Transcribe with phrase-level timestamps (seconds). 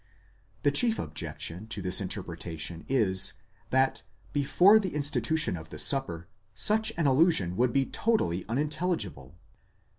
[0.01, 0.03] ®
[0.63, 3.33] The chief ob jection to this interpretation is,
[3.69, 4.01] that
[4.33, 9.35] before the institution of the supper, such an allusion would be totally unintelligible.